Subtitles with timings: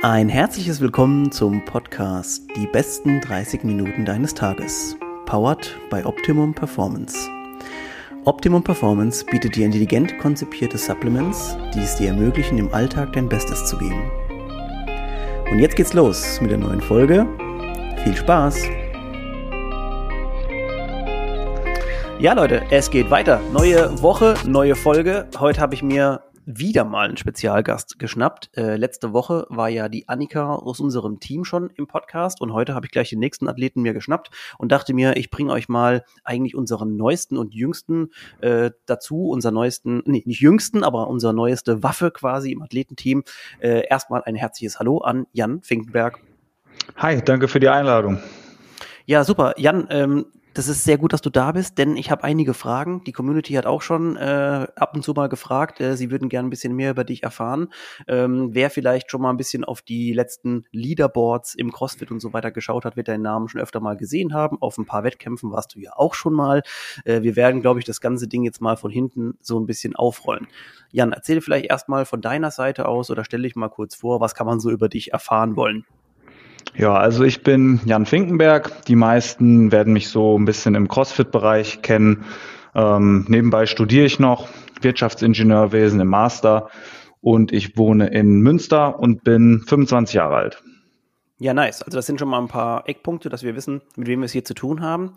[0.00, 4.96] Ein herzliches Willkommen zum Podcast Die besten 30 Minuten deines Tages.
[5.26, 7.28] Powered by Optimum Performance.
[8.24, 13.66] Optimum Performance bietet dir intelligent konzipierte Supplements, die es dir ermöglichen, im Alltag dein Bestes
[13.66, 14.08] zu geben.
[15.50, 17.26] Und jetzt geht's los mit der neuen Folge.
[18.04, 18.56] Viel Spaß!
[22.20, 23.40] Ja, Leute, es geht weiter.
[23.52, 25.26] Neue Woche, neue Folge.
[25.40, 26.20] Heute habe ich mir
[26.50, 28.56] wieder mal einen Spezialgast geschnappt.
[28.56, 32.74] Äh, letzte Woche war ja die Annika aus unserem Team schon im Podcast und heute
[32.74, 36.04] habe ich gleich den nächsten Athleten mir geschnappt und dachte mir, ich bringe euch mal
[36.24, 41.82] eigentlich unseren neuesten und jüngsten äh, dazu, unser neuesten, nee, nicht jüngsten, aber unsere neueste
[41.82, 43.24] Waffe quasi im Athletenteam.
[43.60, 46.18] Äh, erstmal ein herzliches Hallo an Jan Finkenberg.
[46.96, 48.20] Hi, danke für die Einladung.
[49.04, 49.52] Ja, super.
[49.58, 50.26] Jan, ähm,
[50.58, 53.04] das ist sehr gut, dass du da bist, denn ich habe einige Fragen.
[53.04, 55.80] Die Community hat auch schon äh, ab und zu mal gefragt.
[55.80, 57.68] Äh, sie würden gerne ein bisschen mehr über dich erfahren.
[58.08, 62.32] Ähm, wer vielleicht schon mal ein bisschen auf die letzten Leaderboards im CrossFit und so
[62.32, 64.60] weiter geschaut hat, wird deinen Namen schon öfter mal gesehen haben.
[64.60, 66.64] Auf ein paar Wettkämpfen warst du ja auch schon mal.
[67.04, 69.94] Äh, wir werden, glaube ich, das ganze Ding jetzt mal von hinten so ein bisschen
[69.94, 70.48] aufrollen.
[70.90, 74.34] Jan, erzähl vielleicht erstmal von deiner Seite aus oder stell dich mal kurz vor, was
[74.34, 75.84] kann man so über dich erfahren wollen?
[76.76, 78.84] Ja, also ich bin Jan Finkenberg.
[78.86, 82.24] Die meisten werden mich so ein bisschen im CrossFit-Bereich kennen.
[82.74, 84.48] Ähm, nebenbei studiere ich noch
[84.80, 86.68] Wirtschaftsingenieurwesen im Master
[87.20, 90.62] und ich wohne in Münster und bin 25 Jahre alt.
[91.40, 91.82] Ja, nice.
[91.82, 94.32] Also das sind schon mal ein paar Eckpunkte, dass wir wissen, mit wem wir es
[94.32, 95.14] hier zu tun haben.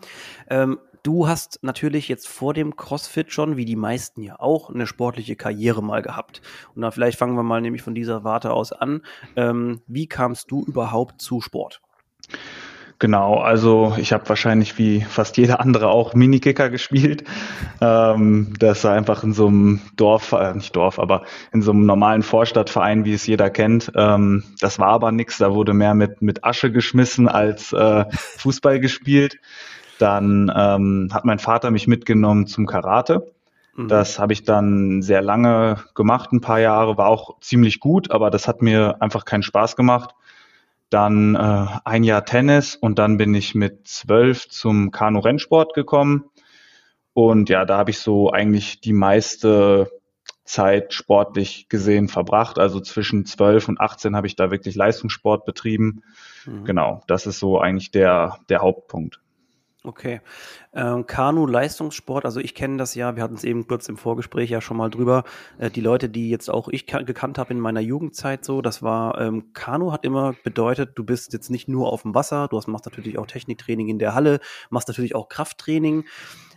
[0.48, 4.86] Ähm, du hast natürlich jetzt vor dem CrossFit schon, wie die meisten ja auch, eine
[4.86, 6.42] sportliche Karriere mal gehabt.
[6.74, 9.02] Und dann vielleicht fangen wir mal nämlich von dieser Warte aus an.
[9.36, 11.80] Ähm, wie kamst du überhaupt zu Sport?
[12.98, 17.24] Genau, also ich habe wahrscheinlich wie fast jeder andere auch Minikicker gespielt.
[17.80, 21.84] Ähm, das war einfach in so einem Dorf, äh, nicht Dorf, aber in so einem
[21.84, 23.90] normalen Vorstadtverein, wie es jeder kennt.
[23.96, 28.78] Ähm, das war aber nichts, da wurde mehr mit, mit Asche geschmissen als äh, Fußball
[28.78, 29.40] gespielt.
[30.02, 33.32] Dann ähm, hat mein Vater mich mitgenommen zum Karate.
[33.76, 33.88] Mhm.
[33.88, 38.30] Das habe ich dann sehr lange gemacht, ein paar Jahre, war auch ziemlich gut, aber
[38.30, 40.14] das hat mir einfach keinen Spaß gemacht
[40.92, 46.24] dann äh, ein Jahr Tennis und dann bin ich mit zwölf zum Kanu-Rennsport gekommen.
[47.14, 49.90] Und ja, da habe ich so eigentlich die meiste
[50.44, 52.58] Zeit sportlich gesehen verbracht.
[52.58, 56.02] Also zwischen zwölf und 18 habe ich da wirklich Leistungssport betrieben.
[56.44, 56.64] Mhm.
[56.64, 59.21] Genau, das ist so eigentlich der, der Hauptpunkt.
[59.84, 60.20] Okay.
[60.72, 64.60] Ähm, Kanu-Leistungssport, also ich kenne das ja, wir hatten es eben kurz im Vorgespräch ja
[64.60, 65.24] schon mal drüber.
[65.58, 69.20] Äh, die Leute, die jetzt auch ich gekannt habe in meiner Jugendzeit so, das war,
[69.20, 72.68] ähm, Kanu hat immer bedeutet, du bist jetzt nicht nur auf dem Wasser, du hast,
[72.68, 74.38] machst natürlich auch Techniktraining in der Halle,
[74.70, 76.04] machst natürlich auch Krafttraining.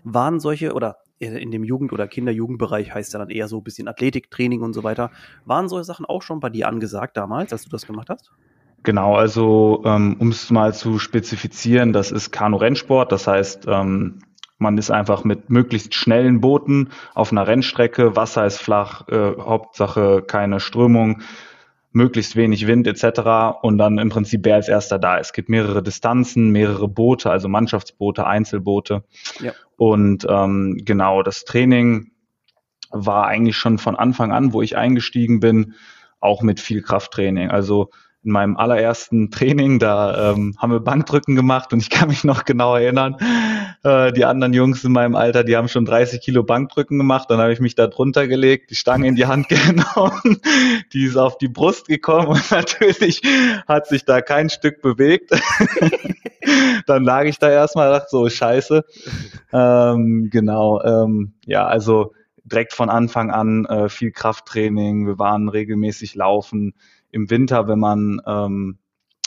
[0.03, 3.87] Waren solche, oder in dem Jugend- oder Kinder-Jugendbereich heißt ja dann eher so ein bisschen
[3.87, 5.09] Athletiktraining und so weiter.
[5.45, 8.31] Waren solche Sachen auch schon bei dir angesagt damals, als du das gemacht hast?
[8.85, 14.19] Genau, also ähm, um es mal zu spezifizieren, das ist Kanu-Rennsport, das heißt, ähm,
[14.57, 20.21] man ist einfach mit möglichst schnellen Booten auf einer Rennstrecke, Wasser ist flach, äh, Hauptsache
[20.25, 21.23] keine Strömung,
[21.91, 23.57] möglichst wenig Wind etc.
[23.61, 25.17] Und dann im Prinzip wer als erster da.
[25.17, 29.03] Es gibt mehrere Distanzen, mehrere Boote, also Mannschaftsboote, Einzelboote.
[29.39, 29.53] Ja.
[29.77, 32.11] Und ähm, genau, das Training
[32.91, 35.73] war eigentlich schon von Anfang an, wo ich eingestiegen bin,
[36.19, 37.49] auch mit viel Krafttraining.
[37.49, 37.89] Also
[38.25, 42.43] in meinem allerersten Training, da ähm, haben wir Bankdrücken gemacht und ich kann mich noch
[42.43, 43.17] genau erinnern,
[43.83, 47.39] äh, die anderen Jungs in meinem Alter, die haben schon 30 Kilo Bankdrücken gemacht, dann
[47.39, 50.41] habe ich mich da drunter gelegt, die Stange in die Hand genommen,
[50.91, 53.21] die ist auf die Brust gekommen und natürlich
[53.67, 55.31] hat sich da kein Stück bewegt.
[56.87, 58.83] dann lag ich da erstmal, dachte so, scheiße.
[59.53, 66.15] Ähm, genau, ähm, ja, also direkt von Anfang an äh, viel Krafttraining, wir waren regelmäßig
[66.15, 66.73] laufen,
[67.15, 68.77] im Winter, wenn man, ähm,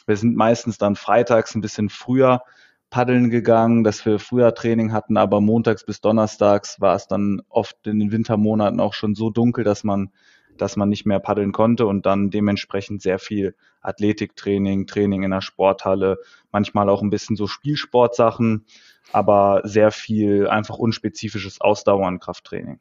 [0.06, 2.42] wir sind meistens dann freitags ein bisschen früher
[2.90, 7.86] paddeln gegangen, dass wir früher Training hatten, aber montags bis donnerstags war es dann oft
[7.86, 10.10] in den Wintermonaten auch schon so dunkel, dass man
[10.58, 15.40] dass man nicht mehr paddeln konnte und dann dementsprechend sehr viel Athletiktraining, Training in der
[15.40, 16.18] Sporthalle,
[16.50, 18.66] manchmal auch ein bisschen so Spielsportsachen,
[19.12, 22.80] aber sehr viel einfach unspezifisches Ausdauer- und Krafttraining.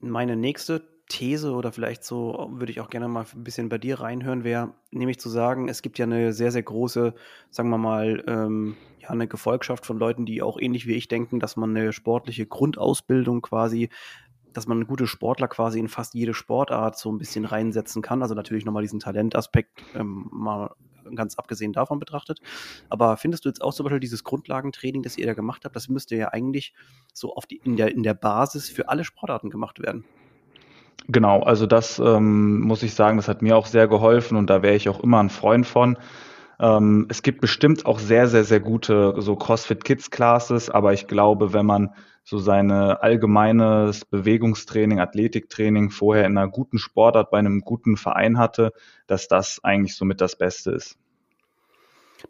[0.00, 4.00] Meine nächste These oder vielleicht so würde ich auch gerne mal ein bisschen bei dir
[4.00, 7.14] reinhören, wäre nämlich zu sagen, es gibt ja eine sehr, sehr große,
[7.50, 11.40] sagen wir mal, ähm, ja, eine Gefolgschaft von Leuten, die auch ähnlich wie ich denken,
[11.40, 13.90] dass man eine sportliche Grundausbildung quasi,
[14.52, 18.22] dass man gute Sportler quasi in fast jede Sportart so ein bisschen reinsetzen kann.
[18.22, 20.74] Also natürlich nochmal diesen Talentaspekt ähm, mal
[21.14, 22.40] ganz abgesehen davon betrachtet.
[22.88, 25.88] Aber findest du jetzt auch zum Beispiel dieses Grundlagentraining, das ihr da gemacht habt, das
[25.88, 26.72] müsste ja eigentlich
[27.12, 30.04] so auf die, in, der, in der Basis für alle Sportarten gemacht werden?
[31.12, 34.62] Genau, also das ähm, muss ich sagen, das hat mir auch sehr geholfen und da
[34.62, 35.98] wäre ich auch immer ein Freund von.
[36.60, 41.08] Ähm, es gibt bestimmt auch sehr, sehr, sehr gute so CrossFit Kids Classes, aber ich
[41.08, 47.62] glaube, wenn man so seine allgemeines Bewegungstraining, Athletiktraining vorher in einer guten Sportart bei einem
[47.62, 48.72] guten Verein hatte,
[49.08, 50.96] dass das eigentlich somit das Beste ist.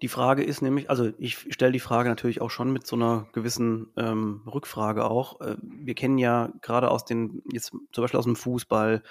[0.02, 3.26] Die Frage ist nämlich, also ich stelle die Frage natürlich auch schon mit so einer
[3.32, 5.40] gewissen ähm, Rückfrage auch.
[5.40, 9.02] Äh, wir kennen ja gerade aus den, jetzt zum Beispiel aus dem Fußball,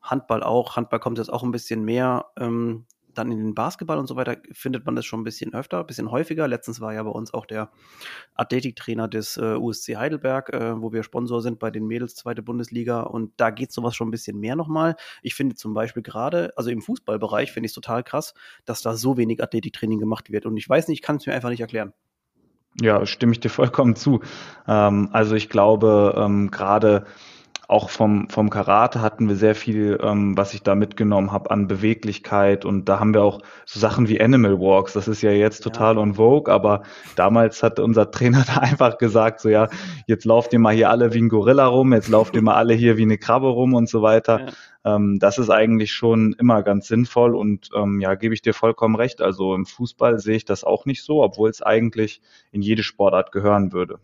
[0.00, 4.06] Handball auch, Handball kommt jetzt auch ein bisschen mehr, ähm, dann in den Basketball und
[4.06, 6.46] so weiter findet man das schon ein bisschen öfter, ein bisschen häufiger.
[6.46, 7.70] Letztens war ja bei uns auch der
[8.34, 13.02] Athletiktrainer des äh, USC Heidelberg, äh, wo wir Sponsor sind bei den Mädels zweite Bundesliga
[13.02, 14.96] und da geht sowas schon ein bisschen mehr nochmal.
[15.22, 18.34] Ich finde zum Beispiel gerade, also im Fußballbereich finde ich es total krass,
[18.64, 21.34] dass da so wenig Athletiktraining gemacht wird und ich weiß nicht, ich kann es mir
[21.34, 21.92] einfach nicht erklären.
[22.80, 24.20] Ja, stimme ich dir vollkommen zu.
[24.66, 27.06] Ähm, also ich glaube, ähm, gerade
[27.68, 31.68] auch vom, vom Karate hatten wir sehr viel, ähm, was ich da mitgenommen habe an
[31.68, 32.64] Beweglichkeit.
[32.64, 34.94] Und da haben wir auch so Sachen wie Animal Walks.
[34.94, 36.00] Das ist ja jetzt total ja.
[36.00, 36.82] on vogue, aber
[37.14, 39.68] damals hat unser Trainer da einfach gesagt, so ja,
[40.06, 42.72] jetzt lauft ihr mal hier alle wie ein Gorilla rum, jetzt lauft ihr mal alle
[42.72, 44.46] hier wie eine Krabbe rum und so weiter.
[44.84, 44.96] Ja.
[44.96, 48.96] Ähm, das ist eigentlich schon immer ganz sinnvoll und ähm, ja, gebe ich dir vollkommen
[48.96, 49.20] recht.
[49.20, 53.30] Also im Fußball sehe ich das auch nicht so, obwohl es eigentlich in jede Sportart
[53.30, 53.98] gehören würde.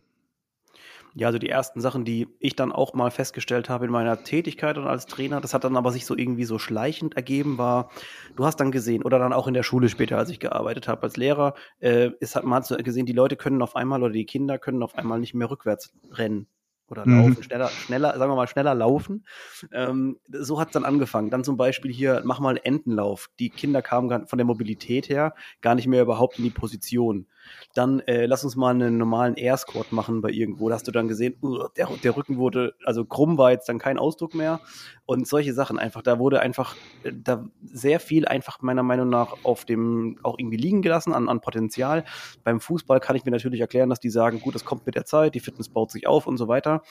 [1.17, 4.77] Ja, also die ersten Sachen, die ich dann auch mal festgestellt habe in meiner Tätigkeit
[4.79, 7.91] und als Trainer, das hat dann aber sich so irgendwie so schleichend ergeben, war,
[8.35, 11.05] du hast dann gesehen, oder dann auch in der Schule später, als ich gearbeitet habe
[11.05, 14.59] als Lehrer, äh, ist hat man gesehen, die Leute können auf einmal oder die Kinder
[14.59, 16.49] können auf einmal nicht mehr rückwärts rennen
[16.91, 17.19] oder mhm.
[17.19, 19.27] laufen, schneller, schneller, sagen wir mal, schneller laufen.
[19.73, 21.31] Ähm, so hat es dann angefangen.
[21.31, 23.31] Dann zum Beispiel hier, mach mal Entenlauf.
[23.39, 27.27] Die Kinder kamen von der Mobilität her gar nicht mehr überhaupt in die Position.
[27.75, 30.69] Dann äh, lass uns mal einen normalen Air Squat machen bei irgendwo.
[30.69, 33.79] Da hast du dann gesehen, uh, der, der Rücken wurde, also krumm war jetzt dann
[33.79, 34.61] kein Ausdruck mehr.
[35.07, 36.01] Und solche Sachen einfach.
[36.03, 40.57] Da wurde einfach, äh, da sehr viel einfach meiner Meinung nach auf dem auch irgendwie
[40.57, 42.05] liegen gelassen an, an Potenzial.
[42.43, 45.05] Beim Fußball kann ich mir natürlich erklären, dass die sagen, gut, das kommt mit der
[45.05, 46.83] Zeit, die Fitness baut sich auf und so weiter.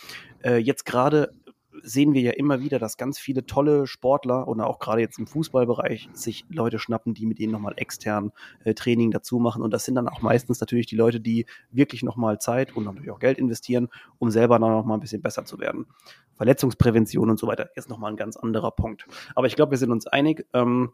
[0.44, 1.34] Äh, jetzt gerade
[1.82, 5.28] sehen wir ja immer wieder, dass ganz viele tolle Sportler oder auch gerade jetzt im
[5.28, 8.32] Fußballbereich sich Leute schnappen, die mit ihnen nochmal extern
[8.64, 9.62] äh, Training dazu machen.
[9.62, 13.12] Und das sind dann auch meistens natürlich die Leute, die wirklich nochmal Zeit und natürlich
[13.12, 13.90] auch Geld investieren,
[14.20, 15.88] um selber dann nochmal ein bisschen besser zu werden.
[16.36, 19.06] Verletzungsprävention und so weiter ist nochmal ein ganz anderer Punkt.
[19.36, 20.46] Aber ich glaube, wir sind uns einig.
[20.54, 20.92] Ähm,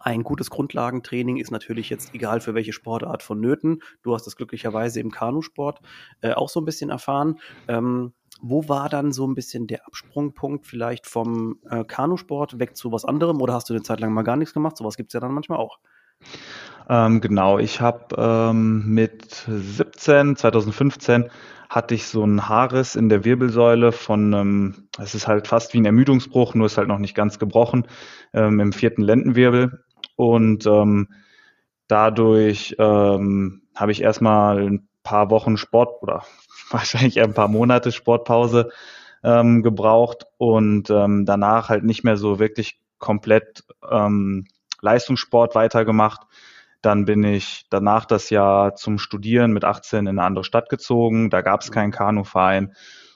[0.00, 3.82] ein gutes Grundlagentraining ist natürlich jetzt egal für welche Sportart vonnöten.
[4.02, 5.80] Du hast das glücklicherweise im Kanusport
[6.20, 7.40] äh, auch so ein bisschen erfahren.
[7.66, 12.92] Ähm, wo war dann so ein bisschen der Absprungpunkt vielleicht vom äh, Kanusport weg zu
[12.92, 14.76] was anderem oder hast du eine Zeit lang mal gar nichts gemacht?
[14.76, 15.78] Sowas gibt es ja dann manchmal auch.
[16.88, 21.30] Ähm, genau, ich habe ähm, mit 17, 2015
[21.68, 25.80] hatte ich so einen Haarriss in der Wirbelsäule von, ähm, es ist halt fast wie
[25.80, 27.86] ein Ermüdungsbruch, nur ist halt noch nicht ganz gebrochen,
[28.32, 29.84] ähm, im vierten Lendenwirbel.
[30.16, 31.08] Und ähm,
[31.88, 36.24] dadurch ähm, habe ich erstmal ein paar Wochen Sport oder
[36.70, 38.70] wahrscheinlich ein paar Monate Sportpause
[39.22, 44.46] ähm, gebraucht und ähm, danach halt nicht mehr so wirklich komplett ähm,
[44.80, 46.22] Leistungssport weitergemacht.
[46.82, 51.30] Dann bin ich danach das Jahr zum Studieren mit 18 in eine andere Stadt gezogen.
[51.30, 52.74] Da gab es keinen Kanuverein.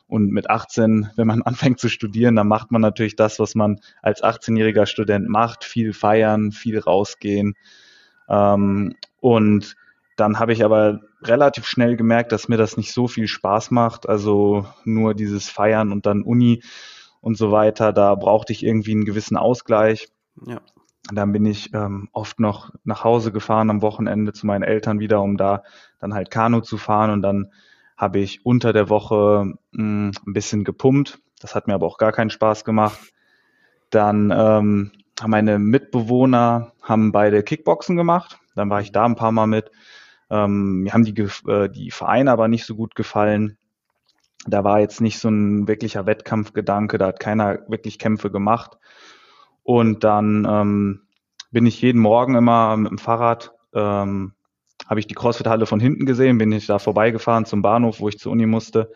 [0.08, 3.81] Und mit 18, wenn man anfängt zu studieren, dann macht man natürlich das, was man
[4.02, 5.64] als 18-jähriger Student macht.
[5.64, 7.55] Viel feiern, viel rausgehen.
[8.29, 9.76] Ähm, und
[10.16, 14.08] dann habe ich aber relativ schnell gemerkt, dass mir das nicht so viel Spaß macht.
[14.08, 16.62] Also nur dieses Feiern und dann Uni
[17.20, 17.92] und so weiter.
[17.92, 20.08] Da brauchte ich irgendwie einen gewissen Ausgleich.
[20.46, 20.60] Ja.
[21.10, 25.20] Dann bin ich ähm, oft noch nach Hause gefahren am Wochenende zu meinen Eltern wieder,
[25.20, 25.62] um da
[25.98, 27.10] dann halt Kanu zu fahren.
[27.10, 27.50] Und dann
[27.96, 31.20] habe ich unter der Woche mh, hm, ein bisschen gepumpt.
[31.40, 32.98] Das hat mir aber auch gar keinen Spaß gemacht.
[33.90, 38.38] Dann ähm, haben meine Mitbewohner haben beide Kickboxen gemacht.
[38.54, 39.70] Dann war ich da ein paar Mal mit.
[40.32, 41.12] Ähm, mir haben die,
[41.46, 43.58] äh, die Vereine aber nicht so gut gefallen.
[44.46, 48.79] Da war jetzt nicht so ein wirklicher Wettkampfgedanke, da hat keiner wirklich Kämpfe gemacht.
[49.62, 51.03] Und dann ähm,
[51.51, 54.32] bin ich jeden Morgen immer mit dem Fahrrad, ähm,
[54.89, 58.19] habe ich die CrossFit-Halle von hinten gesehen, bin ich da vorbeigefahren zum Bahnhof, wo ich
[58.19, 58.91] zur Uni musste.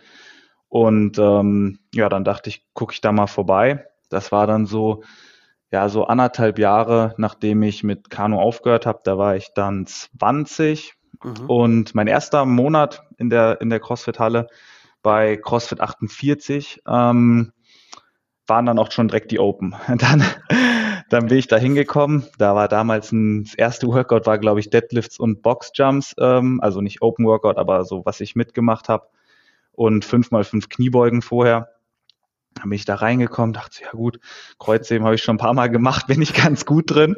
[0.69, 3.87] Und ähm, ja, dann dachte ich, gucke ich da mal vorbei.
[4.09, 5.05] Das war dann so,
[5.71, 9.01] ja, so anderthalb Jahre, nachdem ich mit Kanu aufgehört habe.
[9.05, 11.47] Da war ich dann 20, Mhm.
[11.47, 14.49] Und mein erster Monat in der, in der CrossFit-Halle
[15.03, 17.53] bei CrossFit 48 ähm,
[18.47, 19.75] waren dann auch schon direkt die Open.
[19.99, 20.25] dann,
[21.11, 22.27] dann bin ich da hingekommen.
[22.39, 26.15] Da war damals ein, das erste Workout war, glaube ich, Deadlifts und Boxjumps.
[26.19, 29.09] Ähm, also nicht Open Workout, aber so, was ich mitgemacht habe.
[29.73, 31.76] Und fünf mal fünf Kniebeugen vorher.
[32.57, 34.19] Dann bin ich da reingekommen, dachte, ja gut,
[34.59, 37.17] Kreuzheben habe ich schon ein paar Mal gemacht, bin ich ganz gut drin.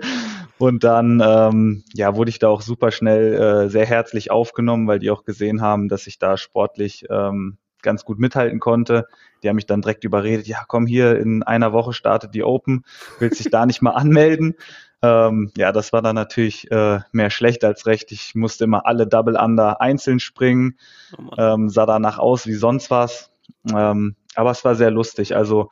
[0.58, 4.98] Und dann ähm, ja, wurde ich da auch super schnell äh, sehr herzlich aufgenommen, weil
[4.98, 9.06] die auch gesehen haben, dass ich da sportlich ähm, ganz gut mithalten konnte.
[9.42, 12.84] Die haben mich dann direkt überredet, ja, komm hier, in einer Woche startet die Open,
[13.20, 14.56] willst dich da nicht mal anmelden?
[15.00, 18.10] Ähm, ja, das war dann natürlich äh, mehr schlecht als recht.
[18.10, 20.76] Ich musste immer alle Double Under einzeln springen,
[21.16, 23.30] oh ähm, sah danach aus wie sonst was.
[23.72, 25.34] Ähm, aber es war sehr lustig.
[25.34, 25.70] Also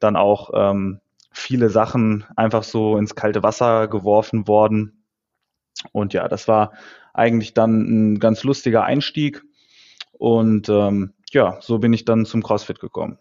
[0.00, 5.04] dann auch ähm, viele Sachen einfach so ins kalte Wasser geworfen worden.
[5.92, 6.72] Und ja, das war
[7.14, 9.44] eigentlich dann ein ganz lustiger Einstieg.
[10.12, 13.18] Und ähm, ja, so bin ich dann zum CrossFit gekommen.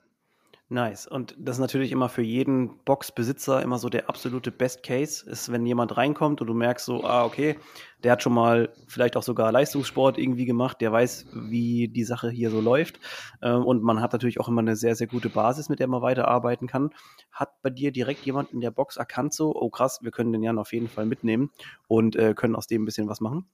[0.70, 1.08] Nice.
[1.08, 5.50] Und das ist natürlich immer für jeden Boxbesitzer immer so der absolute Best Case, ist,
[5.50, 7.58] wenn jemand reinkommt und du merkst so, ah, okay,
[8.04, 12.30] der hat schon mal vielleicht auch sogar Leistungssport irgendwie gemacht, der weiß, wie die Sache
[12.30, 13.00] hier so läuft.
[13.42, 16.02] Ähm, und man hat natürlich auch immer eine sehr, sehr gute Basis, mit der man
[16.02, 16.90] weiterarbeiten kann.
[17.32, 20.44] Hat bei dir direkt jemand in der Box erkannt so, oh krass, wir können den
[20.44, 21.50] Jan auf jeden Fall mitnehmen
[21.88, 23.46] und äh, können aus dem ein bisschen was machen?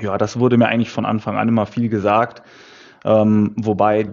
[0.00, 2.42] Ja, das wurde mir eigentlich von Anfang an immer viel gesagt.
[3.04, 4.12] Ähm, wobei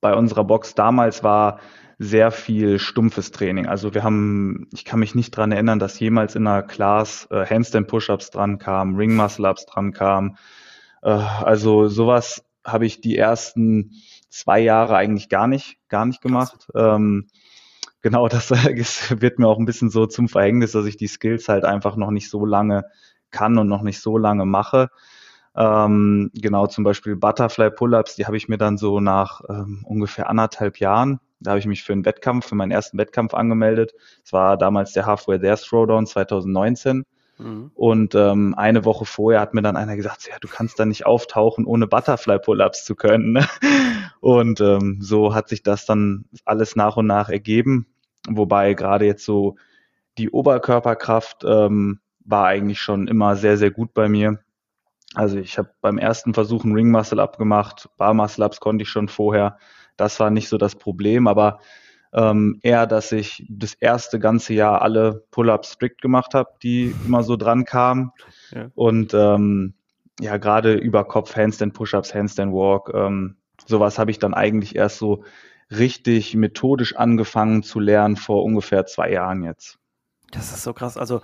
[0.00, 1.60] bei unserer Box damals war
[1.98, 3.66] sehr viel stumpfes Training.
[3.66, 7.44] Also wir haben, ich kann mich nicht dran erinnern, dass jemals in einer Class äh,
[7.44, 10.36] Handstand Push-Ups dran kam, Ring Muscle Ups dran kam.
[11.02, 13.92] Äh, also sowas habe ich die ersten
[14.30, 16.68] zwei Jahre eigentlich gar nicht, gar nicht gemacht.
[16.74, 17.26] Ähm,
[18.00, 18.50] genau, das
[19.20, 22.12] wird mir auch ein bisschen so zum Verhängnis, dass ich die Skills halt einfach noch
[22.12, 22.84] nicht so lange
[23.30, 24.90] kann und noch nicht so lange mache.
[25.58, 30.30] Ähm, genau, zum Beispiel Butterfly Pull-Ups, die habe ich mir dann so nach ähm, ungefähr
[30.30, 33.92] anderthalb Jahren, da habe ich mich für einen Wettkampf, für meinen ersten Wettkampf angemeldet.
[34.24, 37.04] Es war damals der Halfway There Throwdown 2019.
[37.38, 37.70] Mhm.
[37.74, 41.06] Und ähm, eine Woche vorher hat mir dann einer gesagt, ja, du kannst da nicht
[41.06, 43.32] auftauchen, ohne Butterfly Pull-Ups zu können.
[43.32, 43.46] Ne?
[44.20, 47.86] Und ähm, so hat sich das dann alles nach und nach ergeben.
[48.28, 49.56] Wobei gerade jetzt so
[50.18, 54.40] die Oberkörperkraft ähm, war eigentlich schon immer sehr, sehr gut bei mir.
[55.14, 58.82] Also ich habe beim ersten Versuch einen Ring Muscle Up gemacht, Bar Muscle Ups konnte
[58.82, 59.58] ich schon vorher.
[59.96, 61.60] Das war nicht so das Problem, aber
[62.12, 67.22] ähm, eher, dass ich das erste ganze Jahr alle Pull-ups strict gemacht habe, die immer
[67.22, 68.12] so dran kamen.
[68.50, 68.70] Ja.
[68.74, 69.74] Und ähm,
[70.20, 73.36] ja, gerade über Kopf, Handstand Push-ups, Handstand Walk, ähm,
[73.66, 75.24] sowas habe ich dann eigentlich erst so
[75.70, 79.78] richtig methodisch angefangen zu lernen vor ungefähr zwei Jahren jetzt.
[80.30, 80.96] Das ist so krass.
[80.96, 81.20] Also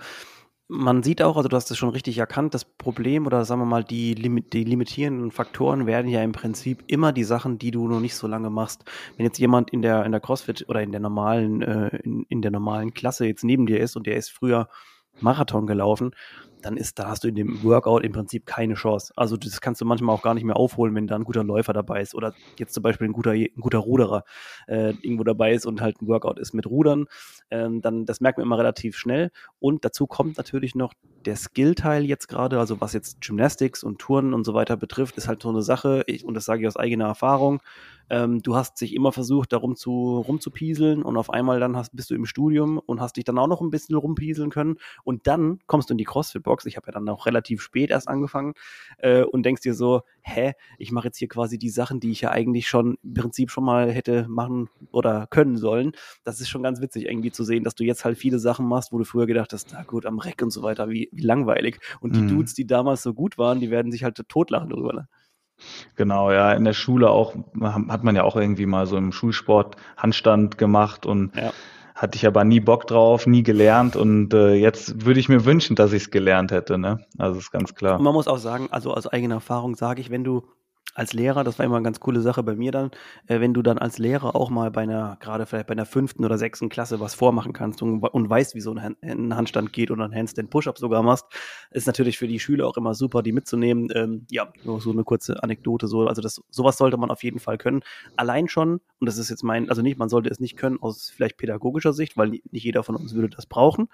[0.67, 3.65] man sieht auch, also du hast es schon richtig erkannt, das Problem oder sagen wir
[3.65, 7.99] mal, die, die limitierenden Faktoren werden ja im Prinzip immer die Sachen, die du noch
[7.99, 8.83] nicht so lange machst.
[9.15, 12.41] Wenn jetzt jemand in der, in der CrossFit oder in der normalen, äh, in, in
[12.41, 14.67] der normalen Klasse jetzt neben dir ist und der ist früher
[15.19, 16.11] Marathon gelaufen,
[16.65, 19.13] dann ist, da hast du in dem Workout im Prinzip keine Chance.
[19.15, 21.73] Also das kannst du manchmal auch gar nicht mehr aufholen, wenn da ein guter Läufer
[21.73, 24.23] dabei ist oder jetzt zum Beispiel ein guter, ein guter Ruderer
[24.67, 27.05] äh, irgendwo dabei ist und halt ein Workout ist mit Rudern.
[27.51, 29.31] Ähm, dann, das merkt man immer relativ schnell.
[29.59, 30.93] Und dazu kommt natürlich noch
[31.25, 35.27] der Skill-Teil jetzt gerade, also was jetzt Gymnastics und Touren und so weiter betrifft, ist
[35.27, 37.61] halt so eine Sache, ich, und das sage ich aus eigener Erfahrung,
[38.09, 42.11] ähm, du hast sich immer versucht, darum zu rumzupieseln und auf einmal dann hast, bist
[42.11, 45.59] du im Studium und hast dich dann auch noch ein bisschen rumpieseln können und dann
[45.65, 46.54] kommst du in die CrossFit-Box.
[46.63, 48.53] Ich habe ja dann auch relativ spät erst angefangen
[48.99, 52.21] äh, und denkst dir so, hä, ich mache jetzt hier quasi die Sachen, die ich
[52.21, 55.91] ja eigentlich schon im Prinzip schon mal hätte machen oder können sollen.
[56.23, 58.91] Das ist schon ganz witzig irgendwie zu sehen, dass du jetzt halt viele Sachen machst,
[58.93, 61.79] wo du früher gedacht hast, na gut, am Reck und so weiter, wie, wie langweilig.
[61.99, 62.29] Und die mhm.
[62.29, 64.93] Dudes, die damals so gut waren, die werden sich halt totlachen darüber.
[64.93, 65.07] Ne?
[65.95, 69.77] Genau, ja, in der Schule auch, hat man ja auch irgendwie mal so im Schulsport
[69.97, 71.53] Handstand gemacht und ja.
[71.95, 75.77] Hatte ich aber nie Bock drauf, nie gelernt und äh, jetzt würde ich mir wünschen,
[75.77, 77.05] dass ich es gelernt hätte, ne?
[77.17, 77.99] Also ist ganz klar.
[77.99, 80.43] man muss auch sagen, also aus eigener Erfahrung sage ich, wenn du
[80.95, 82.89] als Lehrer, das war immer eine ganz coole Sache bei mir dann,
[83.27, 86.25] äh, wenn du dann als Lehrer auch mal bei einer, gerade vielleicht bei einer fünften
[86.25, 89.91] oder sechsten Klasse was vormachen kannst und, und weißt, wie so ein, ein Handstand geht
[89.91, 91.25] oder ein Handstand Push-Up sogar machst,
[91.71, 93.89] ist natürlich für die Schüler auch immer super, die mitzunehmen.
[93.93, 96.07] Ähm, ja, so eine kurze Anekdote so.
[96.07, 97.81] Also das, sowas sollte man auf jeden Fall können.
[98.15, 101.11] Allein schon, und das ist jetzt mein, also nicht, man sollte es nicht können aus
[101.13, 103.89] vielleicht pädagogischer Sicht, weil nicht jeder von uns würde das brauchen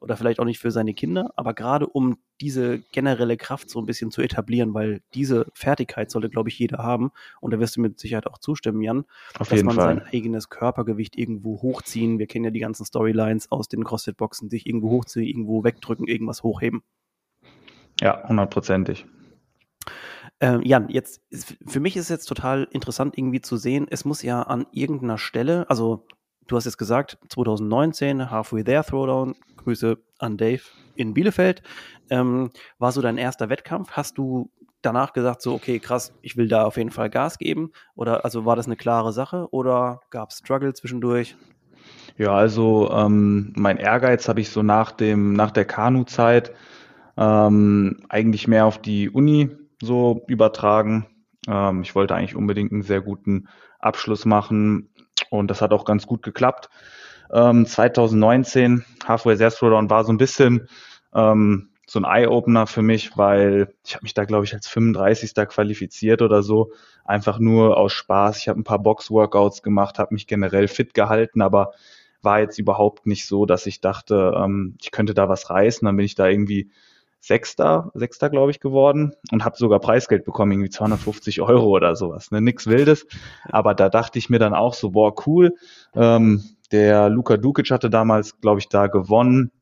[0.00, 3.86] oder vielleicht auch nicht für seine Kinder, aber gerade um diese generelle Kraft so ein
[3.86, 7.10] bisschen zu etablieren, weil diese Fertigkeit sollte, glaube ich, jeder haben.
[7.40, 9.04] Und da wirst du mit Sicherheit auch zustimmen, Jan,
[9.38, 9.96] Auf dass man Fall.
[9.96, 12.18] sein eigenes Körpergewicht irgendwo hochziehen.
[12.18, 16.42] Wir kennen ja die ganzen Storylines aus den CrossFit-Boxen, sich irgendwo hochziehen, irgendwo wegdrücken, irgendwas
[16.42, 16.82] hochheben.
[18.00, 19.06] Ja, hundertprozentig.
[20.40, 21.22] Ähm, Jan, jetzt
[21.66, 25.16] für mich ist es jetzt total interessant irgendwie zu sehen, es muss ja an irgendeiner
[25.16, 26.06] Stelle, also
[26.46, 30.62] du hast jetzt gesagt, 2019, Halfway There Throwdown, Grüße an Dave
[30.96, 31.62] in Bielefeld.
[32.10, 33.92] Ähm, war so dein erster Wettkampf?
[33.92, 34.50] Hast du
[34.84, 37.72] danach gesagt, so, okay, krass, ich will da auf jeden Fall Gas geben?
[37.94, 41.36] Oder also war das eine klare Sache oder gab es Struggle zwischendurch?
[42.16, 46.52] Ja, also ähm, mein Ehrgeiz habe ich so nach dem, nach der Kanu-Zeit
[47.16, 49.50] ähm, eigentlich mehr auf die Uni
[49.82, 51.06] so übertragen.
[51.48, 53.48] Ähm, ich wollte eigentlich unbedingt einen sehr guten
[53.78, 54.90] Abschluss machen
[55.30, 56.70] und das hat auch ganz gut geklappt.
[57.32, 60.68] Ähm, 2019 Halfway Zest Throwdown war so ein bisschen
[61.14, 65.32] ähm, so ein Eye-Opener für mich, weil ich habe mich da, glaube ich, als 35.
[65.48, 66.72] qualifiziert oder so.
[67.04, 68.38] Einfach nur aus Spaß.
[68.38, 71.72] Ich habe ein paar Box-Workouts gemacht, habe mich generell fit gehalten, aber
[72.20, 75.86] war jetzt überhaupt nicht so, dass ich dachte, ähm, ich könnte da was reißen.
[75.86, 76.70] Dann bin ich da irgendwie
[77.20, 82.32] Sechster, Sechster glaube ich geworden und habe sogar Preisgeld bekommen, irgendwie 250 Euro oder sowas.
[82.32, 82.40] Ne?
[82.40, 83.06] Nix Wildes.
[83.44, 85.54] Aber da dachte ich mir dann auch so, boah, cool.
[85.94, 89.52] Ähm, der Luka Dukic hatte damals, glaube ich, da gewonnen.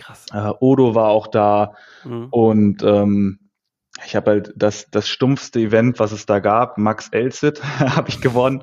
[0.00, 0.26] Krass.
[0.32, 2.28] Äh, Odo war auch da mhm.
[2.30, 3.38] und ähm,
[4.04, 8.20] ich habe halt das, das stumpfste Event, was es da gab, Max Elsit, habe ich
[8.20, 8.62] gewonnen.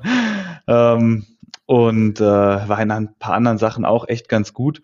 [0.66, 1.26] Ähm,
[1.66, 4.82] und äh, war in ein paar anderen Sachen auch echt ganz gut.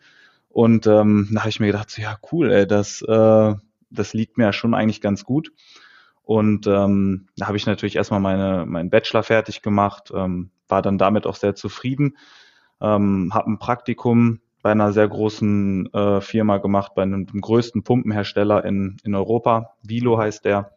[0.48, 3.54] Und ähm, da habe ich mir gedacht, so, ja, cool, ey, das, äh,
[3.90, 5.50] das liegt mir ja schon eigentlich ganz gut.
[6.22, 10.98] Und ähm, da habe ich natürlich erstmal meine, meinen Bachelor fertig gemacht, ähm, war dann
[10.98, 12.16] damit auch sehr zufrieden,
[12.80, 17.84] ähm, habe ein Praktikum bei einer sehr großen äh, Firma gemacht, bei einem dem größten
[17.84, 19.74] Pumpenhersteller in, in Europa.
[19.82, 20.70] Vilo heißt der.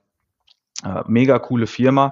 [0.83, 2.11] Äh, mega coole Firma.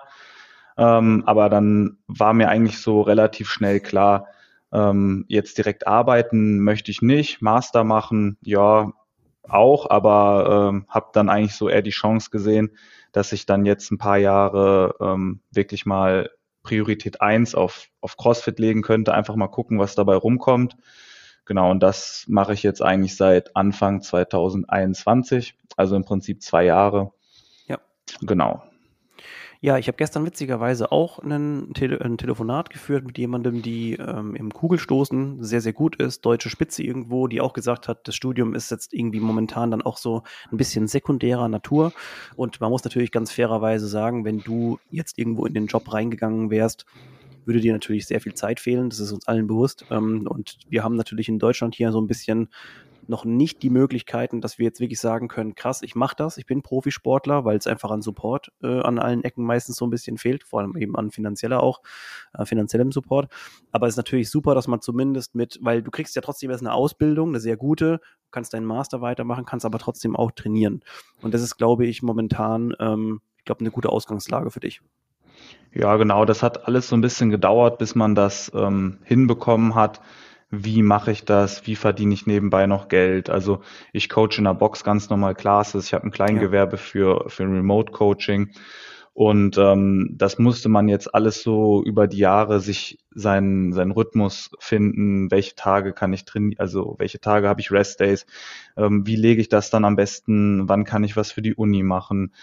[0.77, 4.27] Ähm, aber dann war mir eigentlich so relativ schnell klar,
[4.71, 8.93] ähm, jetzt direkt arbeiten möchte ich nicht, Master machen, ja,
[9.43, 12.71] auch, aber ähm, habe dann eigentlich so eher die Chance gesehen,
[13.11, 16.29] dass ich dann jetzt ein paar Jahre ähm, wirklich mal
[16.63, 20.77] Priorität eins auf, auf CrossFit legen könnte, einfach mal gucken, was dabei rumkommt.
[21.45, 27.11] Genau, und das mache ich jetzt eigentlich seit Anfang 2021, also im Prinzip zwei Jahre.
[27.67, 27.79] Ja.
[28.21, 28.63] Genau.
[29.61, 34.35] Ja, ich habe gestern witzigerweise auch einen Tele ein Telefonat geführt mit jemandem, die ähm,
[34.35, 38.53] im Kugelstoßen sehr, sehr gut ist, deutsche Spitze irgendwo, die auch gesagt hat, das Studium
[38.53, 41.93] ist jetzt irgendwie momentan dann auch so ein bisschen sekundärer Natur.
[42.35, 46.51] Und man muss natürlich ganz fairerweise sagen, wenn du jetzt irgendwo in den Job reingegangen
[46.51, 46.85] wärst,
[47.45, 48.89] würde dir natürlich sehr viel Zeit fehlen.
[48.89, 49.85] Das ist uns allen bewusst.
[49.89, 52.49] Ähm, und wir haben natürlich in Deutschland hier so ein bisschen
[53.07, 56.45] noch nicht die Möglichkeiten, dass wir jetzt wirklich sagen können, krass, ich mache das, ich
[56.45, 60.17] bin Profisportler, weil es einfach an Support äh, an allen Ecken meistens so ein bisschen
[60.17, 61.81] fehlt, vor allem eben an finanzieller auch,
[62.33, 63.31] äh, finanziellem Support.
[63.71, 66.61] Aber es ist natürlich super, dass man zumindest mit, weil du kriegst ja trotzdem jetzt
[66.61, 67.99] eine Ausbildung, eine sehr gute,
[68.31, 70.81] kannst deinen Master weitermachen, kannst aber trotzdem auch trainieren.
[71.21, 74.81] Und das ist, glaube ich, momentan, ähm, ich glaube, eine gute Ausgangslage für dich.
[75.77, 76.23] Ja, genau.
[76.23, 79.99] Das hat alles so ein bisschen gedauert, bis man das ähm, hinbekommen hat.
[80.49, 83.29] Wie mache ich das, wie verdiene ich nebenbei noch Geld.
[83.29, 83.59] Also
[83.91, 86.81] ich coache in der Box ganz normal Classes, ich habe ein Kleingewerbe ja.
[86.81, 88.51] für, für Remote Coaching.
[89.13, 94.51] Und ähm, das musste man jetzt alles so über die Jahre sich seinen, seinen Rhythmus
[94.59, 98.25] finden, welche Tage kann ich trainieren, also welche Tage habe ich Rest Days,
[98.77, 101.81] ähm, wie lege ich das dann am besten, wann kann ich was für die Uni
[101.83, 102.33] machen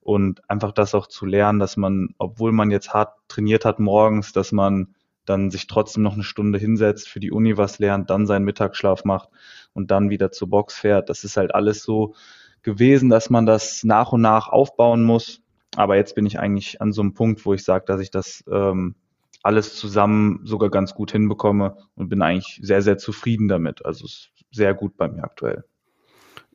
[0.00, 4.32] und einfach das auch zu lernen, dass man, obwohl man jetzt hart trainiert hat morgens,
[4.32, 8.26] dass man dann sich trotzdem noch eine Stunde hinsetzt, für die Uni was lernt, dann
[8.26, 9.28] seinen Mittagsschlaf macht
[9.74, 11.10] und dann wieder zur Box fährt.
[11.10, 12.14] Das ist halt alles so
[12.62, 15.42] gewesen, dass man das nach und nach aufbauen muss.
[15.76, 18.42] Aber jetzt bin ich eigentlich an so einem Punkt, wo ich sage, dass ich das
[18.50, 18.94] ähm,
[19.42, 23.84] alles zusammen sogar ganz gut hinbekomme und bin eigentlich sehr, sehr zufrieden damit.
[23.84, 24.06] Also
[24.50, 25.64] sehr gut bei mir aktuell.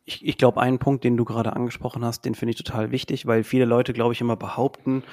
[0.06, 3.26] Ich, ich glaube, einen Punkt, den du gerade angesprochen hast, den finde ich total wichtig,
[3.26, 5.04] weil viele Leute, glaube ich, immer behaupten,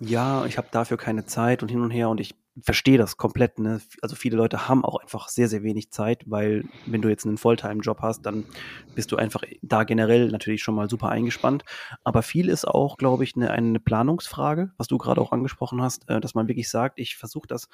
[0.00, 3.58] ja, ich habe dafür keine Zeit und hin und her und ich verstehe das komplett.
[3.58, 3.80] Ne?
[4.00, 7.38] Also viele Leute haben auch einfach sehr, sehr wenig Zeit, weil wenn du jetzt einen
[7.38, 8.44] Fulltime-Job hast, dann
[8.94, 11.64] bist du einfach da generell natürlich schon mal super eingespannt.
[12.04, 16.08] Aber viel ist auch, glaube ich, eine, eine Planungsfrage, was du gerade auch angesprochen hast,
[16.08, 17.68] äh, dass man wirklich sagt, ich versuche das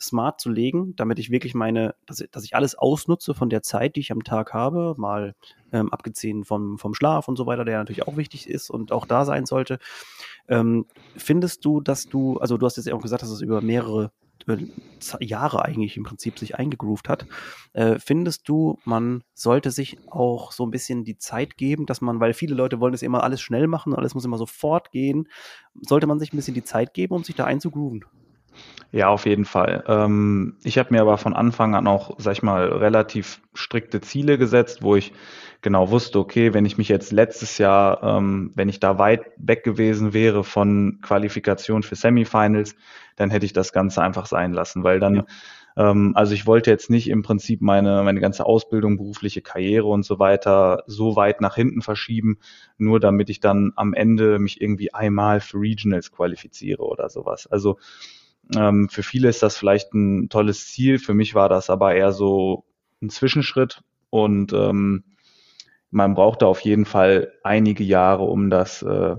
[0.00, 3.62] smart zu legen, damit ich wirklich meine, dass, ich, dass ich alles ausnutze von der
[3.62, 5.34] Zeit, die ich am Tag habe, mal
[5.72, 9.06] ähm, abgesehen vom, vom Schlaf und so weiter, der natürlich auch wichtig ist und auch
[9.06, 9.78] da sein sollte.
[10.48, 13.60] Ähm, findest du, dass du, also du hast jetzt ja auch gesagt, dass es über
[13.60, 14.12] mehrere
[14.46, 14.56] äh,
[15.20, 17.26] Jahre eigentlich im Prinzip sich eingegroovt hat.
[17.72, 22.20] Äh, findest du, man sollte sich auch so ein bisschen die Zeit geben, dass man,
[22.20, 25.28] weil viele Leute wollen das immer alles schnell machen, alles muss immer sofort gehen,
[25.80, 28.04] sollte man sich ein bisschen die Zeit geben, um sich da einzugrooven?
[28.92, 29.82] Ja, auf jeden Fall.
[29.88, 34.38] Ähm, ich habe mir aber von Anfang an auch, sag ich mal, relativ strikte Ziele
[34.38, 35.12] gesetzt, wo ich
[35.62, 39.64] genau wusste, okay, wenn ich mich jetzt letztes Jahr, ähm, wenn ich da weit weg
[39.64, 42.76] gewesen wäre von Qualifikation für Semifinals,
[43.16, 45.24] dann hätte ich das Ganze einfach sein lassen, weil dann
[45.76, 50.04] Ähm, also ich wollte jetzt nicht im Prinzip meine, meine ganze Ausbildung, berufliche Karriere und
[50.04, 52.38] so weiter so weit nach hinten verschieben,
[52.78, 57.48] nur damit ich dann am Ende mich irgendwie einmal für Regionals qualifiziere oder sowas.
[57.48, 57.78] Also
[58.56, 62.12] ähm, für viele ist das vielleicht ein tolles Ziel, für mich war das aber eher
[62.12, 62.64] so
[63.02, 65.04] ein Zwischenschritt und ähm,
[65.90, 69.16] man braucht da auf jeden Fall einige Jahre, um das äh,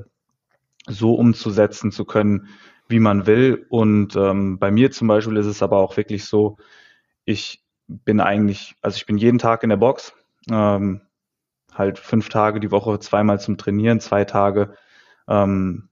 [0.87, 2.49] so umzusetzen zu können,
[2.87, 3.65] wie man will.
[3.69, 6.57] Und ähm, bei mir zum Beispiel ist es aber auch wirklich so,
[7.23, 10.13] ich bin eigentlich, also ich bin jeden Tag in der Box,
[10.49, 11.01] ähm,
[11.73, 14.75] halt fünf Tage die Woche, zweimal zum Trainieren, zwei Tage,
[15.27, 15.89] ähm,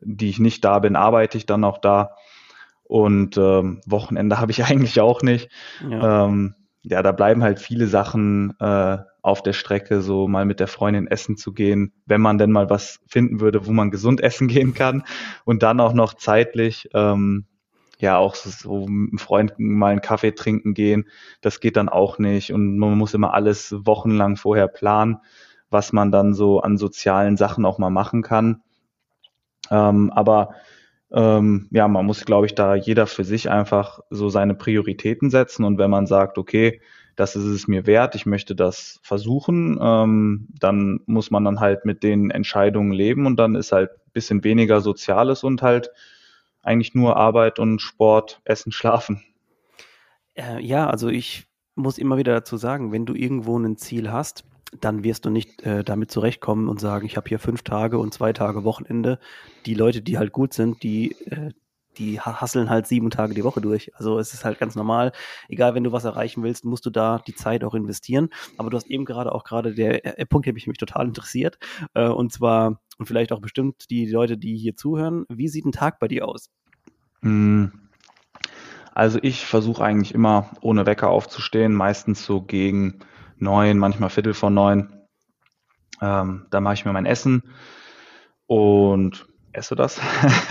[0.00, 2.16] die ich nicht da bin, arbeite ich dann auch da.
[2.90, 5.48] Und ähm, Wochenende habe ich eigentlich auch nicht.
[5.88, 6.26] Ja.
[6.26, 10.66] Ähm, ja, da bleiben halt viele Sachen äh, auf der Strecke, so mal mit der
[10.66, 14.48] Freundin essen zu gehen, wenn man denn mal was finden würde, wo man gesund essen
[14.48, 15.04] gehen kann
[15.44, 17.44] und dann auch noch zeitlich, ähm,
[18.00, 21.06] ja, auch so mit einem Freund mal einen Kaffee trinken gehen,
[21.42, 25.18] das geht dann auch nicht und man muss immer alles wochenlang vorher planen,
[25.70, 28.62] was man dann so an sozialen Sachen auch mal machen kann.
[29.70, 30.54] Ähm, aber
[31.12, 35.64] ähm, ja, man muss, glaube ich, da jeder für sich einfach so seine Prioritäten setzen.
[35.64, 36.80] Und wenn man sagt, okay,
[37.16, 41.84] das ist es mir wert, ich möchte das versuchen, ähm, dann muss man dann halt
[41.84, 45.90] mit den Entscheidungen leben und dann ist halt ein bisschen weniger Soziales und halt
[46.62, 49.22] eigentlich nur Arbeit und Sport, Essen, Schlafen.
[50.34, 54.44] Äh, ja, also ich muss immer wieder dazu sagen, wenn du irgendwo ein Ziel hast,
[54.78, 58.14] dann wirst du nicht äh, damit zurechtkommen und sagen, ich habe hier fünf Tage und
[58.14, 59.18] zwei Tage Wochenende.
[59.66, 61.50] Die Leute, die halt gut sind, die, äh,
[61.98, 63.94] die hasseln halt sieben Tage die Woche durch.
[63.96, 65.12] Also es ist halt ganz normal.
[65.48, 68.30] Egal, wenn du was erreichen willst, musst du da die Zeit auch investieren.
[68.58, 71.58] Aber du hast eben gerade auch gerade der äh, Punkt, der mich, mich total interessiert.
[71.94, 75.72] Äh, und zwar, und vielleicht auch bestimmt die Leute, die hier zuhören, wie sieht ein
[75.72, 76.50] Tag bei dir aus?
[77.22, 77.72] Hm.
[78.94, 83.00] Also ich versuche eigentlich immer ohne Wecker aufzustehen, meistens so gegen
[83.40, 84.92] neun, manchmal Viertel vor neun.
[86.00, 87.42] Ähm, dann mache ich mir mein Essen
[88.46, 90.00] und esse das.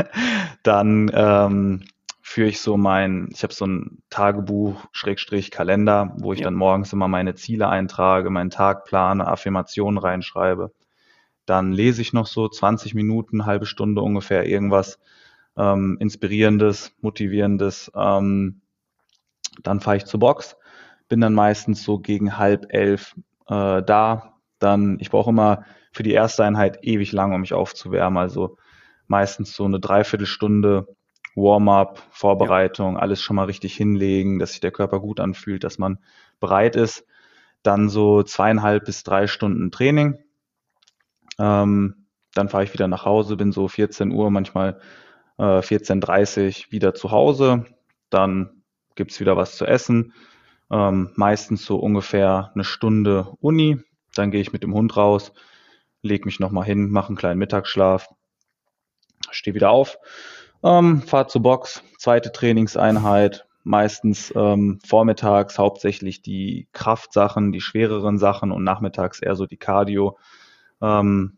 [0.64, 1.84] dann ähm,
[2.22, 6.46] führe ich so mein, ich habe so ein Tagebuch, Schrägstrich, Kalender, wo ich ja.
[6.46, 10.72] dann morgens immer meine Ziele eintrage, meinen Tag plane, Affirmationen reinschreibe.
[11.46, 15.00] Dann lese ich noch so 20 Minuten, halbe Stunde ungefähr irgendwas
[15.58, 17.92] ähm, Inspirierendes, Motivierendes.
[17.96, 18.62] Ähm,
[19.64, 20.56] dann fahre ich zur Box
[21.10, 23.16] bin dann meistens so gegen halb elf
[23.48, 24.36] äh, da.
[24.60, 28.18] Dann, ich brauche immer für die erste Einheit ewig lang, um mich aufzuwärmen.
[28.18, 28.58] Also
[29.08, 30.88] meistens so eine Dreiviertelstunde
[31.36, 33.00] Warm-up, Vorbereitung, ja.
[33.00, 36.00] alles schon mal richtig hinlegen, dass sich der Körper gut anfühlt, dass man
[36.40, 37.06] bereit ist.
[37.64, 40.20] Dann so zweieinhalb bis drei Stunden Training.
[41.40, 44.80] Ähm, dann fahre ich wieder nach Hause, bin so 14 Uhr, manchmal
[45.38, 47.66] äh, 14.30 wieder zu Hause.
[48.10, 48.64] Dann
[48.96, 50.14] gibt's wieder was zu essen
[50.72, 53.80] ähm, meistens so ungefähr eine Stunde Uni.
[54.16, 55.32] Dann gehe ich mit dem Hund raus,
[56.02, 58.10] lege mich nochmal hin, mache einen kleinen Mittagsschlaf,
[59.32, 59.98] stehe wieder auf,
[60.64, 68.52] ähm, fahre zur Box, zweite Trainingseinheit, meistens ähm, vormittags hauptsächlich die Kraftsachen, die schwereren Sachen
[68.52, 70.18] und nachmittags eher so die Cardio
[70.82, 71.38] ähm.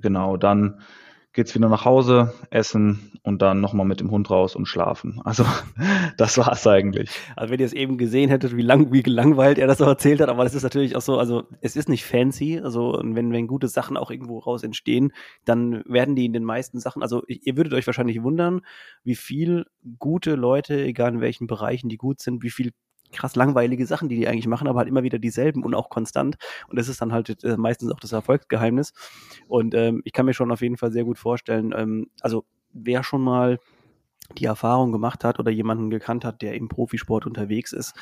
[0.00, 0.80] Genau, dann
[1.34, 5.20] geht's wieder nach Hause, essen und dann nochmal mit dem Hund raus und schlafen.
[5.24, 5.44] Also
[6.16, 7.10] das war's eigentlich.
[7.36, 10.20] Also wenn ihr es eben gesehen hättet, wie lang, wie gelangweilt er das auch erzählt
[10.20, 13.46] hat, aber das ist natürlich auch so, also es ist nicht fancy, also wenn, wenn
[13.48, 15.12] gute Sachen auch irgendwo raus entstehen,
[15.44, 18.62] dann werden die in den meisten Sachen, also ihr würdet euch wahrscheinlich wundern,
[19.02, 19.66] wie viel
[19.98, 22.72] gute Leute, egal in welchen Bereichen die gut sind, wie viel
[23.12, 26.36] krass langweilige Sachen, die die eigentlich machen, aber halt immer wieder dieselben und auch konstant.
[26.68, 28.92] Und das ist dann halt äh, meistens auch das Erfolgsgeheimnis.
[29.48, 33.02] Und ähm, ich kann mir schon auf jeden Fall sehr gut vorstellen, ähm, also wer
[33.04, 33.58] schon mal
[34.38, 37.94] die Erfahrung gemacht hat oder jemanden gekannt hat, der im Profisport unterwegs ist,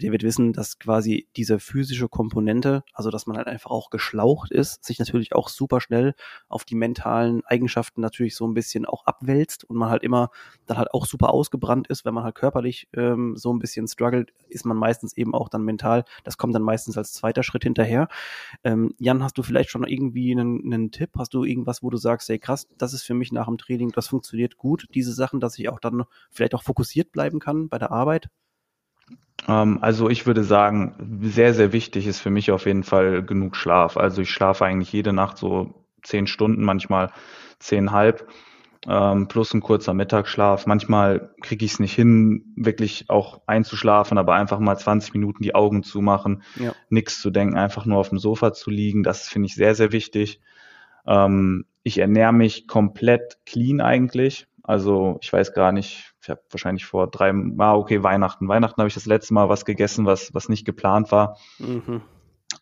[0.00, 4.50] der wird wissen, dass quasi diese physische Komponente, also dass man halt einfach auch geschlaucht
[4.50, 6.14] ist, sich natürlich auch super schnell
[6.48, 10.30] auf die mentalen Eigenschaften natürlich so ein bisschen auch abwälzt und man halt immer
[10.66, 14.32] dann halt auch super ausgebrannt ist, wenn man halt körperlich ähm, so ein bisschen struggelt,
[14.48, 18.08] ist man meistens eben auch dann mental, das kommt dann meistens als zweiter Schritt hinterher.
[18.64, 21.10] Ähm, Jan, hast du vielleicht schon irgendwie einen, einen Tipp?
[21.18, 23.90] Hast du irgendwas, wo du sagst, hey krass, das ist für mich nach dem Training,
[23.90, 27.78] das funktioniert gut, diese Sachen, dass ich auch dann vielleicht auch fokussiert bleiben kann bei
[27.78, 28.28] der Arbeit?
[29.48, 33.56] Ähm, also ich würde sagen, sehr, sehr wichtig ist für mich auf jeden Fall genug
[33.56, 33.96] Schlaf.
[33.96, 37.12] Also ich schlafe eigentlich jede Nacht so zehn Stunden, manchmal
[37.58, 38.28] zehnhalb,
[38.88, 40.66] ähm, plus ein kurzer Mittagsschlaf.
[40.66, 45.54] Manchmal kriege ich es nicht hin, wirklich auch einzuschlafen, aber einfach mal 20 Minuten die
[45.54, 46.74] Augen zu machen, ja.
[46.88, 49.02] nichts zu denken, einfach nur auf dem Sofa zu liegen.
[49.02, 50.40] Das finde ich sehr, sehr wichtig.
[51.06, 54.46] Ähm, ich ernähre mich komplett clean eigentlich.
[54.62, 58.48] Also ich weiß gar nicht, ich habe wahrscheinlich vor drei, ah, okay, Weihnachten.
[58.48, 61.36] Weihnachten habe ich das letzte Mal was gegessen, was, was nicht geplant war.
[61.58, 62.02] Mhm.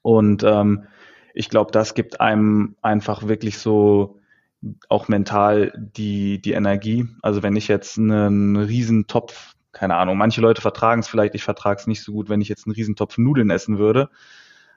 [0.02, 0.84] Und ähm,
[1.34, 4.18] ich glaube, das gibt einem einfach wirklich so
[4.88, 7.08] auch mental die, die Energie.
[7.22, 11.44] Also wenn ich jetzt einen riesen Topf, keine Ahnung, manche Leute vertragen es vielleicht, ich
[11.44, 14.10] vertrage es nicht so gut, wenn ich jetzt einen riesen Topf Nudeln essen würde,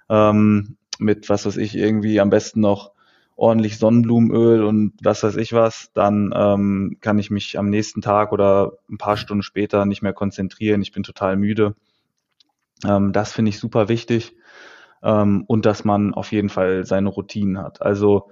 [0.09, 2.92] ähm, mit was weiß ich, irgendwie am besten noch
[3.35, 8.31] ordentlich Sonnenblumenöl und was weiß ich was, dann ähm, kann ich mich am nächsten Tag
[8.31, 10.81] oder ein paar Stunden später nicht mehr konzentrieren.
[10.81, 11.75] Ich bin total müde.
[12.85, 14.35] Ähm, das finde ich super wichtig.
[15.01, 17.81] Ähm, und dass man auf jeden Fall seine Routinen hat.
[17.81, 18.29] Also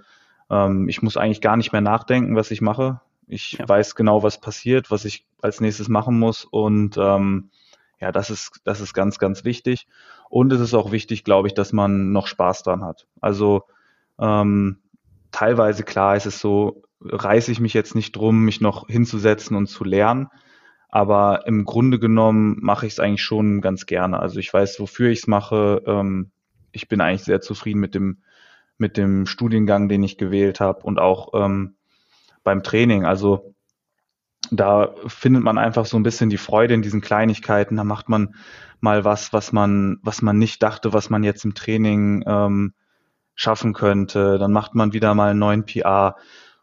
[0.49, 3.01] ähm, ich muss eigentlich gar nicht mehr nachdenken, was ich mache.
[3.27, 3.67] Ich ja.
[3.67, 6.45] weiß genau, was passiert, was ich als nächstes machen muss.
[6.45, 7.49] Und ähm,
[7.99, 9.87] ja, das ist, das ist ganz, ganz wichtig.
[10.29, 13.07] Und es ist auch wichtig, glaube ich, dass man noch Spaß dran hat.
[13.19, 13.63] Also
[14.19, 14.79] ähm,
[15.41, 19.65] teilweise klar ist es so, reiße ich mich jetzt nicht drum, mich noch hinzusetzen und
[19.65, 20.27] zu lernen.
[20.87, 24.19] Aber im Grunde genommen mache ich es eigentlich schon ganz gerne.
[24.19, 25.81] Also ich weiß, wofür ich es mache.
[25.87, 26.29] Ähm,
[26.71, 28.21] ich bin eigentlich sehr zufrieden mit dem,
[28.77, 31.75] mit dem Studiengang, den ich gewählt habe und auch ähm,
[32.43, 33.05] beim Training.
[33.05, 33.55] Also
[34.51, 37.77] da findet man einfach so ein bisschen die Freude in diesen Kleinigkeiten.
[37.77, 38.35] Da macht man
[38.79, 42.75] mal was, was man, was man nicht dachte, was man jetzt im Training ähm,
[43.35, 44.37] schaffen könnte.
[44.37, 46.15] Dann macht man wieder mal einen neuen PR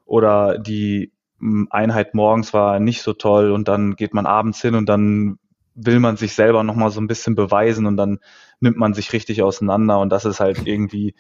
[0.05, 4.75] oder die hm, Einheit morgens war nicht so toll und dann geht man abends hin
[4.75, 5.39] und dann
[5.81, 8.19] will man sich selber nochmal so ein bisschen beweisen und dann
[8.59, 11.15] nimmt man sich richtig auseinander und das ist halt irgendwie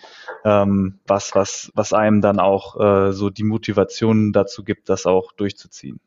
[0.44, 5.32] ähm, was, was, was einem dann auch äh, so die Motivation dazu gibt, das auch
[5.32, 6.00] durchzuziehen.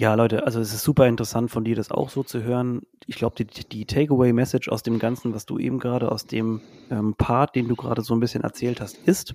[0.00, 2.86] Ja, Leute, also es ist super interessant von dir, das auch so zu hören.
[3.06, 7.12] Ich glaube, die, die Takeaway-Message aus dem Ganzen, was du eben gerade aus dem ähm,
[7.18, 9.34] Part, den du gerade so ein bisschen erzählt hast, ist,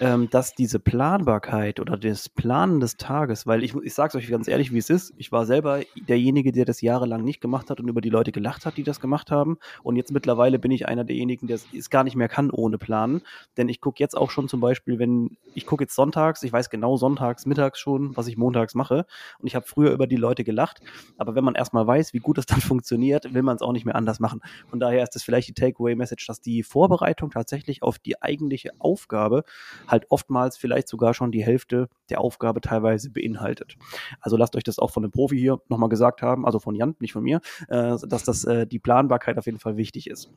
[0.00, 4.30] ähm, dass diese Planbarkeit oder das Planen des Tages, weil ich, ich sage es euch
[4.30, 7.80] ganz ehrlich, wie es ist, ich war selber derjenige, der das jahrelang nicht gemacht hat
[7.80, 9.58] und über die Leute gelacht hat, die das gemacht haben.
[9.82, 13.22] Und jetzt mittlerweile bin ich einer derjenigen, der es gar nicht mehr kann ohne Planen.
[13.56, 16.70] Denn ich gucke jetzt auch schon zum Beispiel, wenn ich gucke jetzt sonntags, ich weiß
[16.70, 19.06] genau sonntags, mittags schon, was ich montags mache.
[19.38, 20.80] Und ich habe früher über die Leute gelacht.
[21.16, 23.84] Aber wenn man erstmal weiß, wie gut das dann funktioniert, will man es auch nicht
[23.84, 24.40] mehr anders machen.
[24.66, 29.44] Von daher ist das vielleicht die Takeaway-Message, dass die Vorbereitung tatsächlich auf die eigentliche Aufgabe
[29.88, 33.76] halt oftmals vielleicht sogar schon die Hälfte der Aufgabe teilweise beinhaltet.
[34.20, 36.96] Also lasst euch das auch von einem Profi hier nochmal gesagt haben, also von Jan,
[37.00, 40.30] nicht von mir, äh, dass das äh, die Planbarkeit auf jeden Fall wichtig ist.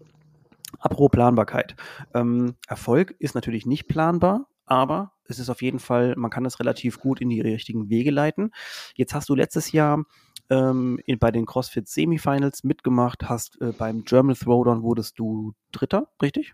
[0.80, 1.76] Apropos Planbarkeit.
[2.14, 6.60] Ähm, Erfolg ist natürlich nicht planbar, aber es ist auf jeden Fall, man kann es
[6.60, 8.52] relativ gut in die richtigen Wege leiten.
[8.96, 10.04] Jetzt hast du letztes Jahr
[10.50, 16.10] ähm, in, bei den CrossFit Semifinals mitgemacht, hast äh, beim German Throwdown wurdest du Dritter,
[16.22, 16.54] richtig?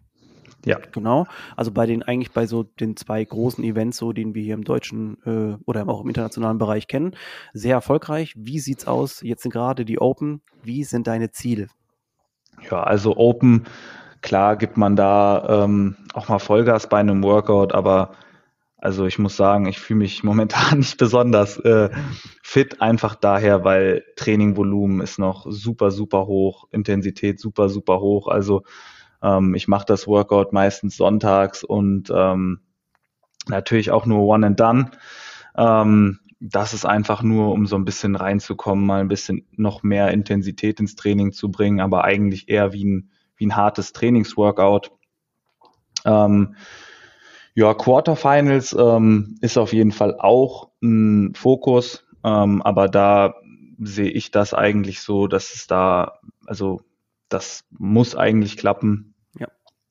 [0.65, 0.79] Ja.
[0.91, 1.25] Genau.
[1.57, 4.63] Also bei den, eigentlich bei so den zwei großen Events, so den wir hier im
[4.63, 7.15] deutschen äh, oder auch im internationalen Bereich kennen,
[7.53, 8.33] sehr erfolgreich.
[8.37, 9.21] Wie sieht's aus?
[9.21, 10.41] Jetzt sind gerade die Open.
[10.63, 11.67] Wie sind deine Ziele?
[12.69, 13.65] Ja, also Open,
[14.21, 18.13] klar gibt man da ähm, auch mal Vollgas bei einem Workout, aber
[18.77, 21.89] also ich muss sagen, ich fühle mich momentan nicht besonders äh,
[22.41, 28.27] fit, einfach daher, weil Trainingvolumen ist noch super, super hoch, Intensität super, super hoch.
[28.27, 28.63] Also
[29.23, 32.59] ähm, ich mache das Workout meistens sonntags und ähm,
[33.47, 34.91] natürlich auch nur One and Done.
[35.57, 40.11] Ähm, das ist einfach nur, um so ein bisschen reinzukommen, mal ein bisschen noch mehr
[40.11, 44.91] Intensität ins Training zu bringen, aber eigentlich eher wie ein, wie ein hartes Trainingsworkout.
[46.03, 46.55] Ähm,
[47.55, 53.35] ja, Quarterfinals ähm, ist auf jeden Fall auch ein Fokus, ähm, aber da
[53.79, 56.81] sehe ich das eigentlich so, dass es da, also
[57.29, 59.12] das muss eigentlich klappen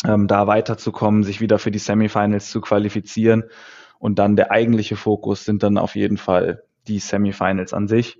[0.06, 3.44] ähm, da weiterzukommen, sich wieder für die Semifinals zu qualifizieren.
[3.98, 8.18] Und dann der eigentliche Fokus sind dann auf jeden Fall die Semifinals an sich.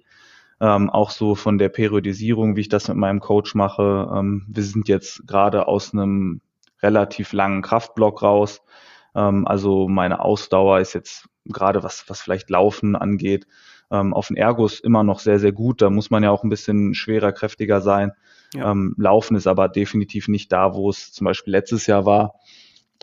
[0.60, 4.08] Ähm, auch so von der Periodisierung, wie ich das mit meinem Coach mache.
[4.14, 6.40] Ähm, wir sind jetzt gerade aus einem
[6.80, 8.62] relativ langen Kraftblock raus.
[9.14, 13.46] Ähm, also meine Ausdauer ist jetzt gerade was, was vielleicht Laufen angeht,
[13.90, 15.82] ähm, auf den Ergos immer noch sehr, sehr gut.
[15.82, 18.12] Da muss man ja auch ein bisschen schwerer, kräftiger sein.
[18.54, 18.70] Ja.
[18.70, 22.34] Ähm, Laufen ist aber definitiv nicht da, wo es zum Beispiel letztes Jahr war.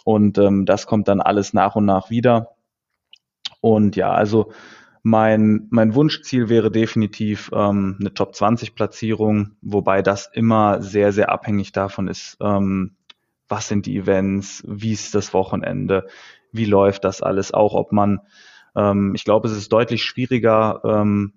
[0.04, 2.56] Und ähm, das kommt dann alles nach und nach wieder.
[3.62, 4.52] Und ja, also
[5.04, 11.30] mein, mein Wunschziel wäre definitiv ähm, eine Top 20 Platzierung, wobei das immer sehr, sehr
[11.30, 12.96] abhängig davon ist, ähm,
[13.48, 16.08] was sind die Events, wie ist das Wochenende,
[16.52, 18.20] wie läuft das alles, auch ob man,
[18.76, 21.34] ähm, ich glaube, es ist deutlich schwieriger, ähm,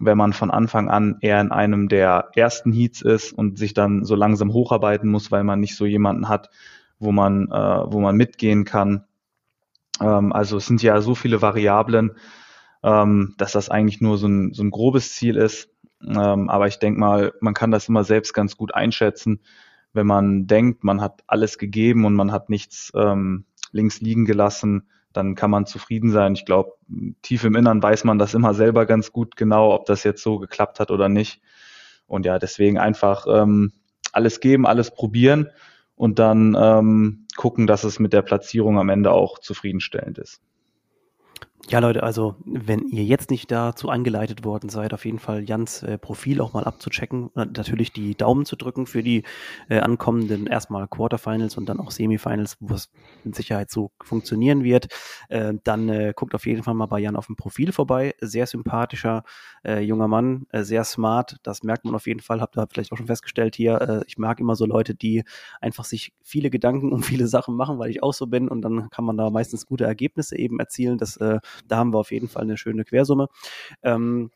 [0.00, 4.04] wenn man von Anfang an eher in einem der ersten Heats ist und sich dann
[4.04, 6.50] so langsam hocharbeiten muss, weil man nicht so jemanden hat,
[6.98, 9.04] wo man, äh, wo man mitgehen kann.
[10.00, 12.12] Ähm, also es sind ja so viele Variablen.
[12.82, 15.70] ähm, dass das eigentlich nur so ein, so ein grobes Ziel ist.
[16.04, 19.40] Ähm, aber ich denke mal, man kann das immer selbst ganz gut einschätzen,
[19.92, 24.88] wenn man denkt, man hat alles gegeben und man hat nichts ähm, links liegen gelassen,
[25.12, 26.34] dann kann man zufrieden sein.
[26.34, 26.72] Ich glaube,
[27.22, 30.38] tief im Innern weiß man das immer selber ganz gut genau, ob das jetzt so
[30.38, 31.40] geklappt hat oder nicht.
[32.06, 33.72] Und ja, deswegen einfach ähm,
[34.12, 35.48] alles geben, alles probieren
[35.94, 40.40] und dann ähm, gucken, dass es mit der Platzierung am Ende auch zufriedenstellend ist.
[41.68, 45.82] Ja, Leute, also wenn ihr jetzt nicht dazu eingeleitet worden seid, auf jeden Fall Jans
[45.84, 49.22] äh, Profil auch mal abzuchecken, natürlich die Daumen zu drücken für die
[49.68, 52.90] äh, ankommenden erstmal Quarterfinals und dann auch Semifinals, wo es
[53.22, 54.88] mit Sicherheit so funktionieren wird.
[55.28, 58.14] Äh, dann äh, guckt auf jeden Fall mal bei Jan auf dem Profil vorbei.
[58.20, 59.22] Sehr sympathischer
[59.64, 61.36] äh, junger Mann, äh, sehr smart.
[61.44, 62.40] Das merkt man auf jeden Fall.
[62.40, 64.02] Habt ihr vielleicht auch schon festgestellt hier.
[64.08, 65.22] Ich mag immer so Leute, die
[65.60, 68.90] einfach sich viele Gedanken um viele Sachen machen, weil ich auch so bin und dann
[68.90, 70.98] kann man da meistens gute Ergebnisse eben erzielen.
[70.98, 71.18] Das
[71.68, 73.28] da haben wir auf jeden Fall eine schöne Quersumme.
[73.82, 74.30] Ähm,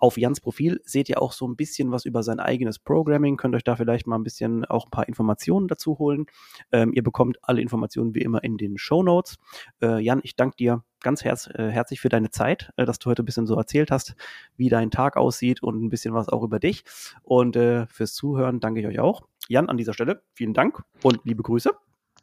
[0.00, 3.54] auf Jans Profil seht ihr auch so ein bisschen was über sein eigenes Programming, könnt
[3.54, 6.24] euch da vielleicht mal ein bisschen auch ein paar Informationen dazu holen.
[6.72, 9.36] Ähm, ihr bekommt alle Informationen wie immer in den Show Notes.
[9.82, 13.10] Äh, Jan, ich danke dir ganz herz, äh, herzlich für deine Zeit, äh, dass du
[13.10, 14.14] heute ein bisschen so erzählt hast,
[14.56, 16.84] wie dein Tag aussieht und ein bisschen was auch über dich.
[17.22, 19.26] Und äh, fürs Zuhören danke ich euch auch.
[19.48, 21.72] Jan, an dieser Stelle vielen Dank und liebe Grüße.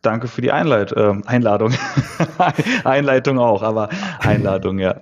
[0.01, 1.73] Danke für die Einleit äh, Einladung.
[2.83, 5.01] Einleitung auch, aber Einladung, ja.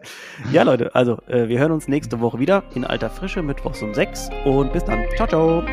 [0.51, 3.93] Ja, Leute, also äh, wir hören uns nächste Woche wieder in alter Frische, mittwochs um
[3.93, 5.03] 6 und bis dann.
[5.15, 5.63] Ciao, ciao.